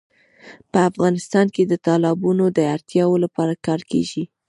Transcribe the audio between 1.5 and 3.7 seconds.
کې د تالابونو د اړتیاوو لپاره